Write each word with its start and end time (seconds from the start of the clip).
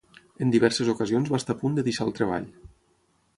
En 0.45 0.53
diverses 0.55 0.89
ocasions 0.93 1.29
va 1.33 1.41
estar 1.43 1.57
a 1.57 1.59
punt 1.61 1.77
de 1.81 1.85
deixar 1.89 2.07
el 2.09 2.15
treball. 2.21 2.49